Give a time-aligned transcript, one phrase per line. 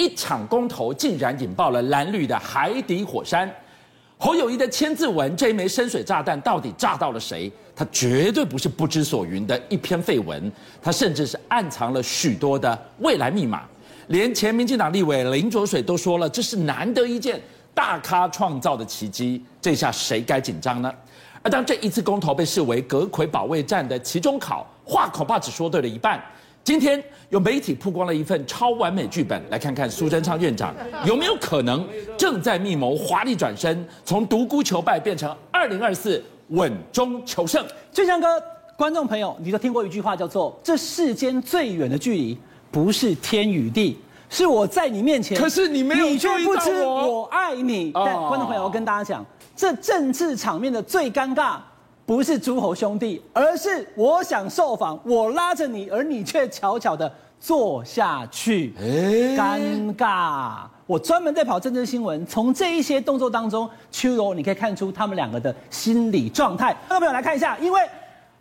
[0.00, 3.54] 一场公投竟然引爆了蓝绿的海底火山。
[4.16, 7.52] 侯友谊的千字文这一枚深水炸弹到底炸到了谁？
[7.76, 10.50] 它绝对不是不知所云的一篇废文，
[10.80, 13.64] 它甚至是暗藏了许多的未来密码。
[14.06, 17.38] 连前民进党立委林卓水都说了，这是难得一见
[17.74, 19.44] 大咖创造的奇迹。
[19.60, 20.90] 这下谁该紧张呢？
[21.42, 26.22] 而当这一次公投被视为阁揆保卫战的期中考，话恐怕只说对了一半。
[26.62, 30.74] 今天有媒体曝光了一份超完美剧本，来看看苏贞昌院长
[31.04, 37.64] 有没有可能正在密谋华丽转身，从独孤求败变成二零二四稳中求胜。
[37.92, 38.26] 俊相哥，
[38.76, 42.38] 观众朋友，你都听过一句话叫做“这世间最远的距离
[42.70, 43.98] 不是天与地，
[44.28, 47.90] 是我在你面前，可是你没有，你却不知我爱你”。
[47.94, 49.24] 但观众朋友，我跟大家讲，
[49.56, 51.56] 这政治场面的最尴尬。
[52.10, 58.74] 不是诸侯兄弟，而是我想受访，我拉着你，而你却悄悄的坐下去，
[59.38, 60.62] 尴尬。
[60.88, 66.76] 我专门在跑政治新闻，从这一些动作当中，秋柔你可以看出他们两个的心理状态。
[66.88, 67.80] 各位朋友来看一下，因为。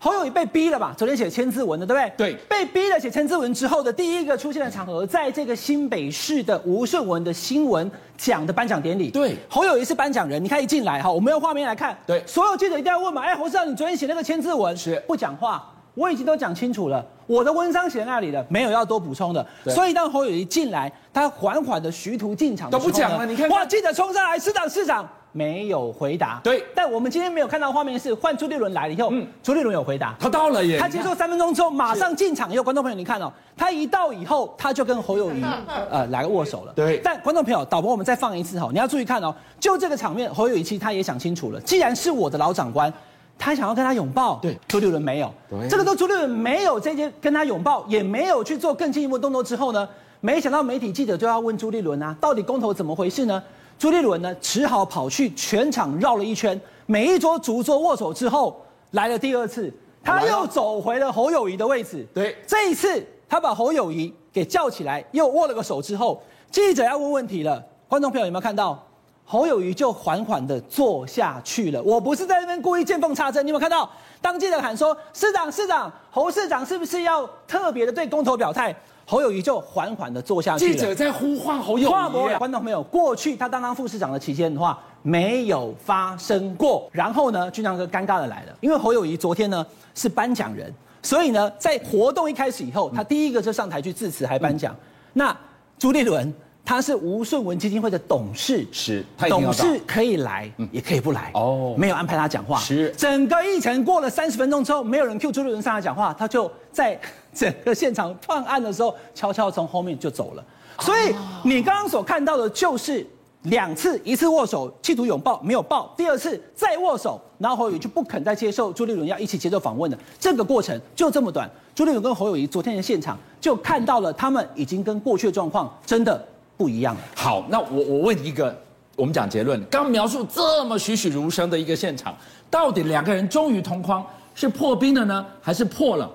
[0.01, 0.95] 侯友谊被逼了吧？
[0.97, 2.31] 昨天写千字文的，对不对？
[2.31, 2.39] 对。
[2.47, 9.11] 被逼了写千字文之后的第一个出现的场合，在这个新北市的吴顺文的新闻奖的颁奖典礼。
[9.11, 9.35] 对。
[9.49, 11.97] 侯友谊是颁奖人，你看一进来哈，我们用画面来看。
[12.07, 12.23] 对。
[12.25, 13.21] 所有记者一定要问嘛？
[13.21, 15.69] 哎，侯市长，你昨天写那个千字文是不讲话？
[15.95, 19.45] 我已经都讲清楚了，我的文章写在那里了，没有要多补充的。
[19.65, 23.25] 所以当侯友谊进来，他缓缓的徐图进场都不讲了。
[23.25, 23.65] 你看，哇！
[23.65, 25.05] 记者冲上来，市长，市长。
[25.31, 26.39] 没有回答。
[26.43, 30.77] 对，但我们今天没有看到画面是换朱立伦来了以后，嗯，朱立伦有回答，他到了耶。
[30.79, 35.43] 他接受三分钟之后马上进场，以后观众朋友你看哦，他一到以后他就跟侯友宜
[35.89, 36.73] 呃来握手了。
[36.75, 42.91] 对，但观众朋友，导播我们再放一次哈，你要注意看哦，就这个场面，侯友宜其实他也想清楚了，既然是我的老长官，
[43.37, 49.87] 他想要跟他拥抱，对，朱立伦没有，对，这个都朱立伦没有这些跟他拥抱，也没有去做更进一步动作之后呢，
[50.21, 53.41] 没想到媒体记者就要问朱立伦啊，到底公投怎么回事呢？
[53.79, 59.73] 朱立伦呢，只好跑去全场绕了一圈，每一桌逐桌握手之后，来了第二次，
[60.03, 62.05] 他又走回了侯友谊的位置。
[62.13, 67.63] 对，这一次他把侯友谊给叫起来，又握了个手之后，记者要问问题了。
[67.87, 68.85] 观众朋友有没有看到？
[69.23, 71.81] 侯友谊就缓缓地坐下去了。
[71.83, 73.89] 我不是在那边故意见缝插针，你有没有看到？
[74.19, 78.75] 当记者喊说：“市长，市长，侯市长是不是要特别的对公投表态？”
[79.09, 80.71] 侯友谊就缓缓的坐下去了。
[80.71, 82.37] 记者在呼唤侯友谊。
[82.37, 86.87] 观众朋友，过去他当当副市长的期间的话，没有发生过。
[86.91, 89.65] 然后呢，俊相哥尴尬的来了，因为侯友谊昨天呢
[89.95, 90.71] 是颁奖人，
[91.01, 94.75] 所以呢，在活动一开始以后，他第一个就上台去致辞还颁奖。
[94.75, 95.37] 嗯、那
[95.79, 96.31] 朱立伦
[96.69, 101.31] 他是吴顺文基金会的董事，是，董事可以来，嗯、也可以不来。
[101.33, 102.59] 哦，没有安排他讲话。
[102.59, 106.99] 是，整个议程过了三十分钟之后，没有人 Q 朱立伦上来讲话，他就在。
[107.33, 110.45] 整个现场判案的时候，悄悄从后面就走了。
[110.79, 113.03] 所以你刚刚所看到的就是
[113.43, 121.49] 两次，一次握手企图拥抱没有抱，第二次再握手，然后侯友谊就不肯再接受朱立伦要一起接受访问的这个过程就这么短。
[121.73, 126.23] 朱立伦跟侯友谊昨天的现场就看到了，他们已经跟过去的状况真的
[126.59, 127.01] 不一样了。
[127.15, 128.53] 好，那我我问一个，
[128.97, 132.13] 我们讲结论，刚描述这么栩栩如生的一个现场，
[132.51, 134.05] 到底两个人终于同框，
[134.35, 136.11] 是破冰了呢，还是破了？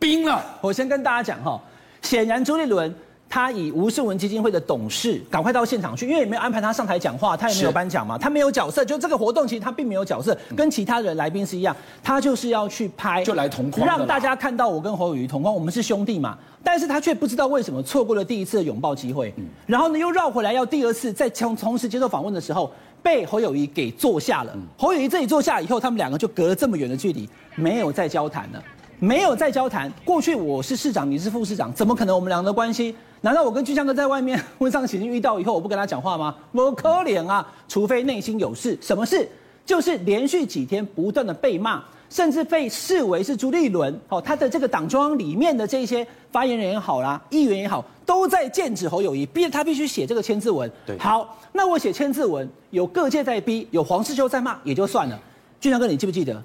[0.00, 1.62] 冰了，我先跟大家讲哈，
[2.02, 2.92] 显然朱立伦
[3.28, 19.34] 他以吴世文基金会的董事赶快到现场去，因为也没有安排他上台讲话，他也没有颁奖嘛，他没有角色，就这个活动其实他并没有角色，跟其他的来宾是一样，他就是要去拍，就来同框，让大家看到我跟侯友谊同框，我们是兄弟嘛，但是他却不知道为什么错过了第一次的拥抱机会，
[19.66, 22.70] 然后呢又绕回来要第二次，在从同时接受访问的时候，
[23.02, 28.62] 被侯友谊给坐下了，侯友谊这里坐下以后，他们两个就隔了这么远的距离，没有再交谈了。
[28.98, 29.92] 没有再交谈。
[30.06, 32.96] 过去我是市长，你是副市长，怎么可能我们两个的关系？
[33.26, 36.32] 难道我跟俊相哥在外面婚丧喜庆遇到以后，我不跟他讲话吗？
[36.52, 37.44] 我可怜啊！
[37.66, 38.78] 除非内心有事。
[38.80, 39.28] 什么事？
[39.64, 50.70] 就是连续几天不断的被骂，甚至被视为是朱立伦哦，他的这个党中央里面的这些发言人也好啦，议员也好，都在剑指侯友谊，逼着他必须写这个千字文。
[50.86, 55.18] 对，好，那我写千字文，有各界在逼，有黄世修在骂，也就算了。
[55.58, 56.40] 俊强哥，你记不记得？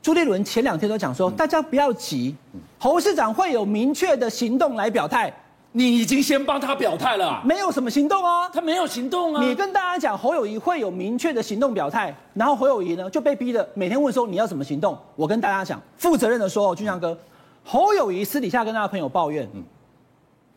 [0.00, 2.36] 朱立伦前两天都讲说，大家不要急，
[2.78, 5.34] 侯市长会有明确的行动来表态。
[5.74, 7.42] 你已经先帮他表态了啊？
[7.44, 9.42] 没有什么行动啊，他没有行动啊。
[9.42, 14.96] 你跟大家讲侯友谊会有明确的行动表态，然后侯友谊呢就被逼的每天问说你要什么行动？
[15.16, 17.16] 我跟大家讲，负责任的说，俊祥哥，
[17.64, 19.62] 侯友谊私底下跟他的朋友抱怨，嗯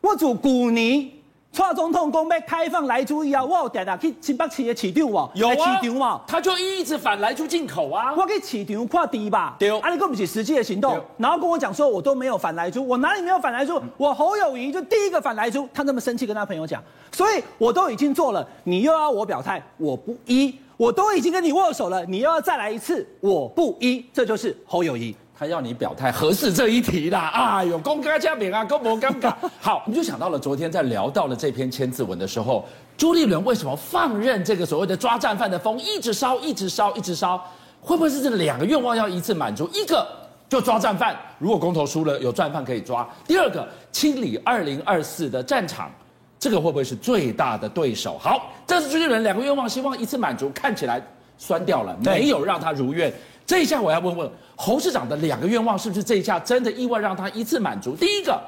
[0.01, 1.11] 我主古尼
[1.55, 8.13] 蔡总统公被开放莱猪以后，我有点点去新北市的市场哦，有啊，市场嘛，他就一直反莱猪进口啊。
[8.13, 13.81] 我去市场看地吧，对，啊，你根本是实际的行动，然后跟我讲说我都没有反莱猪，我哪里没有反莱猪？
[13.95, 25.15] 我侯友谊就第一个反莱猪，他那么生气跟他朋友讲，所以我都已经做了，你又要我表态，我不依，我都已经跟你握手了，你又要再来一次，我不依，这就是侯友宜。
[25.37, 29.33] 他要你表态合适这一题啦， 哎呦，公开加冕啊，公不尴尬。
[29.59, 32.65] 好，我们就想到了昨天在聊到了这篇千字文的时候，
[32.95, 37.37] 朱立伦为什么放任这个所谓的抓战犯的风一直烧，一直烧，一直烧？
[37.81, 39.69] 会不会是这两个愿望要一次满足？
[39.73, 40.07] 一个
[40.47, 45.91] 就抓战犯，如果公投输了有战犯可以抓；第二个清理二零二四的战场，
[46.39, 48.17] 这个会不会是最大的对手？
[48.17, 51.05] 好，这是朱立伦两个愿望，希望一次满足，看起来
[51.37, 53.13] 酸掉了，没有让他如愿。
[53.45, 57.95] 这一下我要问问侯市长的两个愿望是不是这一下真的意外让他一次满足？
[57.95, 58.41] 第一个，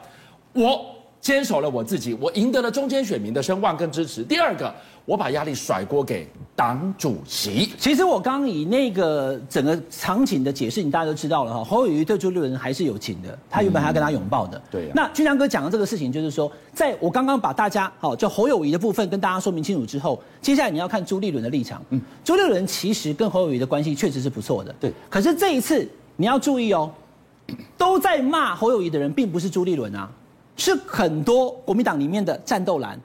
[0.53, 0.96] 我
[1.27, 4.23] 坚守了我自己，我赢得了中间选民的声望跟支持。
[4.23, 6.25] 第二个，我把压力甩锅给
[6.55, 7.69] 党主席。
[7.77, 11.61] 其实我刚以那个整个场景的解释，你大家都知道了哈。
[11.61, 14.57] 侯友谊对朱立伦还是有情的，他原本还要跟他拥抱的。
[14.57, 14.91] 嗯、对、啊。
[14.95, 21.83] 那俊相哥讲的这个事情，就是说，在我刚刚把大家好就侯友谊的部分跟大家说明清楚之后，接下来你要看朱立伦的立场。
[21.89, 21.99] 嗯。
[22.23, 24.73] 朱立伦其实跟侯友谊的关系确实是不错的。
[24.79, 24.93] 对。
[25.09, 25.85] 可是这一次
[26.15, 26.89] 你要注意哦，
[27.77, 30.09] 都在骂侯友谊的人，并不是朱立伦啊，
[30.57, 32.99] 是很多国民党里面的战斗蓝，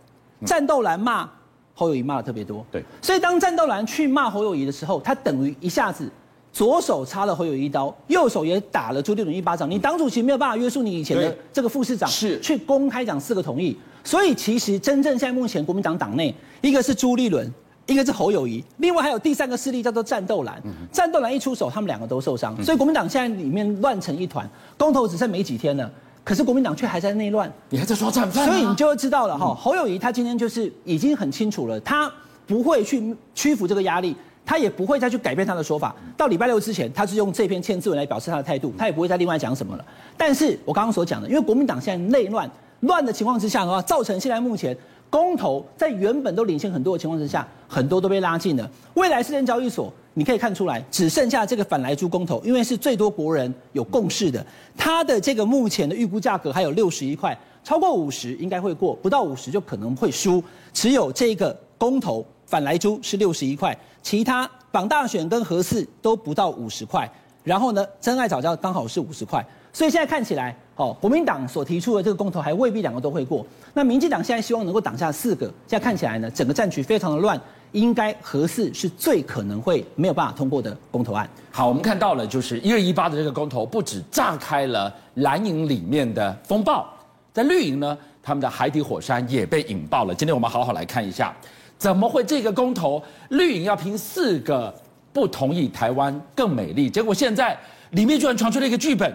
[0.44, 1.28] 战斗蓝骂。
[1.74, 6.08] 侯友谊骂的特别多，对，所以当战斗蓝去骂侯友谊的时候，他等于一下子
[6.52, 9.68] 左手插了侯友谊一刀，右手也打了朱立伦一巴掌。
[9.68, 13.76] 你党主席没有办法约束你以前的这个副市长，是去公开讲四个同意。
[14.04, 17.50] 所以其实真正现在目前国民党党内，一个是朱立伦，
[17.86, 20.62] 一个是侯友谊，另外还有第三个势力叫做战斗蓝。
[20.92, 25.90] 战斗蓝一出手，他们两个都受伤，所以国民党现在里面乱成一团，公投只剩没几天了。
[26.24, 29.54] 可是国民党却还在内乱，你还在说战犯，所以你就会知道了哈。
[29.54, 32.10] 侯友谊他今天就是已经很清楚了，他
[32.46, 34.16] 不会去屈服这个压力，
[34.46, 35.94] 他也不会再去改变他的说法。
[36.16, 39.84] 到礼拜六之前，他是用这篇千字文来表示他的态度，他也不会再另外讲什么了。
[40.16, 42.48] 但是我刚刚所讲的，因为国民党现在内乱，
[42.80, 44.76] 乱的情况之下的话，造成现在目前
[45.12, 48.70] 公投在原本都领先很多的情况之下，很多都被拉近了。
[48.94, 49.92] 未来私人交易所。
[50.14, 54.44] 你可以看出来，只剩下这个反莱猪公投，因为是最多国人有共识的，
[54.76, 60.44] 它的这个目前的预估价格还有六十一块，超过五十应该会过，不到五十就可能会输。
[60.70, 67.10] 只有这个公投反莱猪是六十一块，其他绑大选跟核四都不到五十块，
[67.42, 69.42] 然后呢，真爱早教刚好是五十块，
[69.72, 73.46] 所以现在看起来，哦，国民党所提出的这个公投还未必两个都会过。
[73.74, 77.40] 那民进党现在希望能够挡下四个，现在看起来呢，整个战局非常的乱。
[77.72, 81.26] 应该核四是最可能会没有办法通过的公投案。
[81.50, 86.86] 好，我们看到了，就是一月一八的这个公投，不止炸开了蓝营里面的风暴，
[87.32, 90.14] 在绿营呢，他们的海底火山也被引爆了。
[90.14, 91.34] 今天我们好好来看一下，
[91.78, 94.74] 怎么会这个公投绿营要拼四个
[95.10, 97.58] 不同意台湾更美丽，结果现在
[97.92, 99.10] 里面居然传出了一个剧本，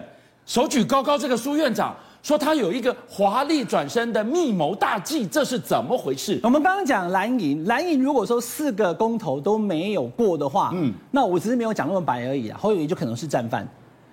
[0.48, 1.94] 手举高高这个苏院长。
[2.20, 6.38] 说他有一个华丽转身的密谋大计，这是怎么回事？
[6.42, 12.58] 我们刚刚讲蓝营，蓝营如果说四个公投都没有过的话，嗯，那我只是没有讲那么白而已啊。
[12.60, 13.66] 侯友宜就可能是战犯，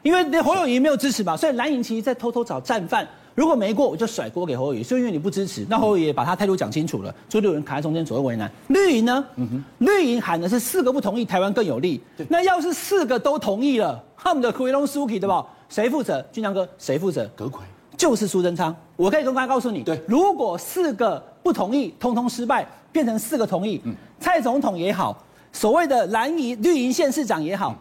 [0.03, 3.05] 因为侯友宜没有支持嘛，所以蓝营其实在偷偷找战犯。
[3.33, 8.49] 如果没过，我就甩锅给侯友宜，所以因为你不支持，那侯友宜也把他态度讲清楚了，所以就有人卡在中间，左右为难。
[8.67, 9.25] 绿营呢？
[9.35, 11.99] 嗯哼，绿营喊的是四个不同意，台湾更有利。
[12.29, 15.43] 那要是四个都同意了，他们的奎龙苏奇对吧？
[15.75, 16.25] 谁负责？
[16.31, 17.29] 俊相哥，谁负责？
[17.35, 17.61] 葛魁。
[17.97, 27.75] 就是苏贞昌，我可以公开告诉你，对，如果四个不同意，通通失败，变成四个同意，嗯，蔡总统也好，所谓的蓝营绿营县市长也好，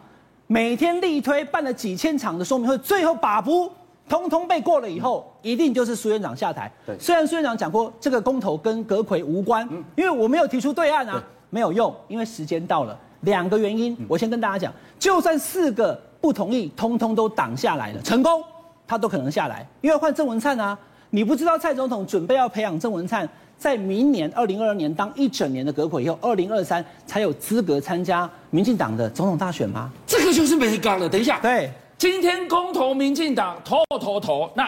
[0.47, 3.71] 每天力推办了几千场的说明会，最后把不
[4.09, 6.69] 通通被过了以后，一定就是苏院长下台。
[6.85, 12.99] 对，虽然苏院长讲过这个公投跟阁魁无关，因为我没有提出对案啊，没有用，因为时间到了。
[13.21, 18.43] 两个原因，我先跟大家讲，就算四个不同意，通通都挡下来了，成功。
[18.87, 20.75] 他都可能下来，因为换郑文灿啊！
[21.11, 23.29] 你不知道蔡总统准备要培养郑文灿，
[23.59, 29.91] 在明年二零二二年当一整年的阁揆以后，二零二三才有资格参加民进党的总统大选吗？
[30.07, 31.07] 这个就是没讲了。
[31.07, 34.67] 等一下，对，今天公投民进党投投投，那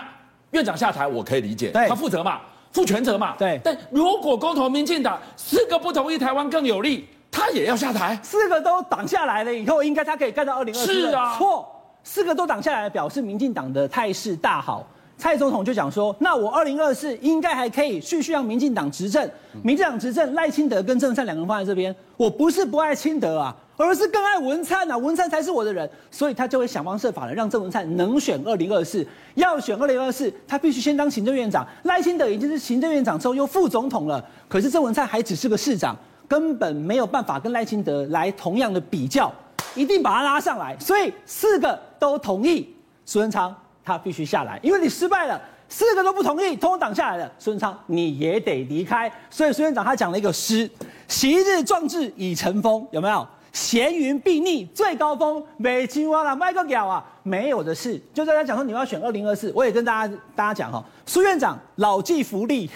[0.52, 2.40] 院长下台我可以理解，对他负责嘛，
[2.72, 3.36] 负全责嘛。
[3.36, 7.08] 对，但如果公投民进党四个不同意台湾更有利，
[7.38, 10.92] 他也要下台，四个都挡下来了以后，应该他可以干到二零二四。
[10.92, 11.72] 是啊，错。
[12.04, 14.84] 四个都挡下来，表示民进党的态势大好，
[15.18, 19.30] 蔡总统就讲说，那我二零二四应该还可以继续让民进党执政，
[19.62, 35.94] 民进党执政赖清德跟郑文灿两个人放在这边，我不是不爱清德啊，而是更爱文灿啊，文灿才是我的人，所以他就会想方设法的让郑文灿能选二零二四，要选二零二四，他必须先当行政院长，赖清德已经是行政院长之后又副总统了，可是郑文灿还只是个市长，
[36.28, 39.32] 根本没有办法跟赖清德来同样的比较，
[39.76, 43.56] 一定把他拉上来，所以四个都同意苏贞昌。
[43.84, 47.32] 他必须下来，因为你失败了，四个都不同意，通通挡下来了。
[47.40, 49.10] 苏贞昌你也得离开。
[49.30, 50.70] 所以苏院长他讲了一个诗
[51.08, 53.26] ：“昔日壮志已成风，有没有？
[53.54, 57.02] 闲云蔽逆最高峰，没青蛙了，卖个屌啊！
[57.24, 62.70] 没有的事。”就在他讲说你要选二零二四，我也跟大家大家讲哈，苏院长老骥伏枥，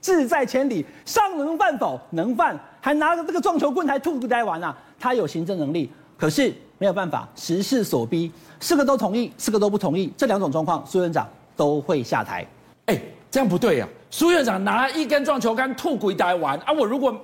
[0.00, 2.00] 志在千里，尚能犯否？
[2.10, 4.76] 能犯，还拿着这个撞球棍还吐不呆玩啊？
[4.98, 8.30] 他有行政能力，可是没有办法，时势所逼。
[8.60, 11.26] 四个都同意，四个都不同意，这两种状况，苏院长
[11.56, 12.46] 都会下台。
[12.86, 14.08] 哎，这样不对呀、啊！
[14.10, 16.72] 苏院长拿一根撞球杆吐鬼呆玩啊！
[16.72, 17.14] 我如果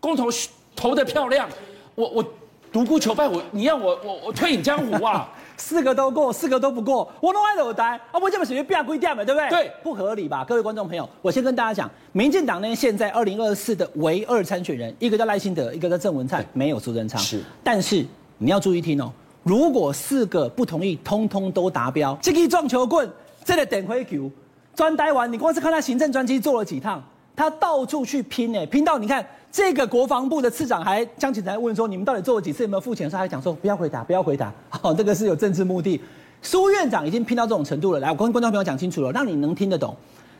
[0.00, 0.28] 公投
[0.76, 1.48] 投得漂亮，
[1.94, 2.24] 我我
[2.70, 5.28] 独孤求败，我你让我我我退隐江湖啊！
[5.58, 8.18] 四个都过，四个都不过，我都爱我呆啊！
[8.22, 9.50] 我这么属于变规定嘛，对不对？
[9.50, 10.44] 对，不合理吧？
[10.44, 17.20] 各位观众朋友，我先跟大家讲，民进党呢现在二零二四的唯二参选人，一个叫赖清德，一个叫郑文灿，没有苏贞昌。
[17.20, 18.06] 是，但是
[18.38, 19.12] 你要注意听哦。
[19.42, 23.10] 如果四个不同意，通通都达标，这个撞球棍，
[23.44, 24.30] 这个点灰球，
[24.74, 27.02] 专呆完，你光是看他行政专机做了几趟，
[27.34, 33.08] 他到处去拼哎，拼到你看这个国防部的次长还江启臣问说，你们到底做了几次，有没有付钱？
[33.08, 36.00] 他还讲说不要回答，不要回答，好，这个是有政治目的。
[36.42, 39.96] 苏院长已经拼到这种程度了，来，我跟观众朋友讲清楚了，让你能听得懂。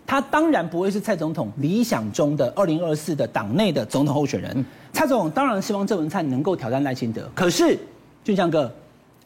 [0.07, 4.65] 他当然不会是蔡总统理想中的二零二四的党内的总统候选人。
[4.93, 7.79] 蔡总统当然希望郑文灿能够挑战赖清德，可是
[8.25, 8.71] 俊江哥。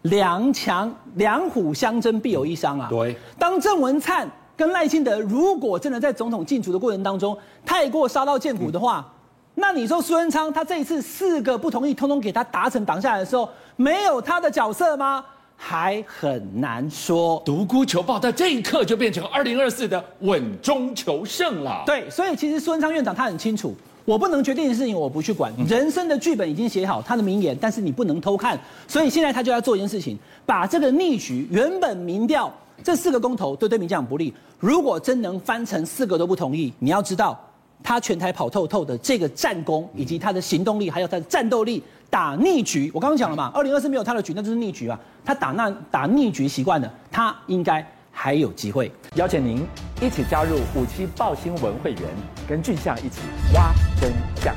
[0.02, 2.88] 两强两虎相争，必有一伤啊！
[2.90, 9.04] 对，当郑文灿跟赖清德如果真的在总统竞逐的过程当中太过杀到见骨的话，嗯、
[9.54, 15.24] 那你说苏贞昌他这一次四个不同意，通通给他达成挡下来的时候，没有他的角色吗？
[15.56, 17.40] 还很难说。
[17.44, 21.82] 独孤求败在这一刻就变成二零二四的稳中求胜了。
[21.86, 23.74] 对，所以其实苏贞昌院长他很清楚。
[24.04, 25.52] 我不能决定的事情，我不去管。
[25.68, 28.58] 人生的剧本已经写好，他的名言，但是你不能偷看。
[28.88, 37.38] 所以现在他就要做一件事情，把这个逆局，原本民调这四个公投都对民进党不利，如果真能翻成四个都不同意，你要知道，
[37.82, 42.90] 他全台跑透透的这个战功，以及他的行动力，还有他的战斗力，打逆局。
[42.94, 44.98] 我刚刚讲了嘛，二零二四没有他的局，那就是逆局啊。
[45.24, 48.90] 他打那打逆局习惯了，他应该还有机会。
[49.16, 49.64] 邀请您
[50.00, 52.02] 一起加入五七报新闻会员，
[52.48, 53.20] 跟俊相一起
[53.54, 54.12] 挖真
[54.42, 54.54] 相